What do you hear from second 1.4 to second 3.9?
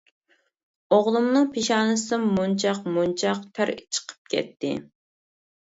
پېشانىسىدىن مونچاق-مونچاق تەر